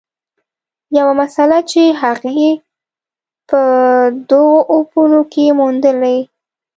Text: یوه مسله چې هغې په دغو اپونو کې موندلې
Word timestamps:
یوه 0.97 1.13
مسله 1.21 1.59
چې 1.71 1.81
هغې 2.01 2.49
په 3.49 3.61
دغو 4.29 4.57
اپونو 4.75 5.21
کې 5.31 5.45
موندلې 5.59 6.17